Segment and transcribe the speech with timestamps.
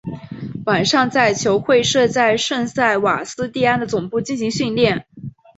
[0.65, 5.05] 晚上在球会设在圣塞瓦斯蒂安的总部进行训练。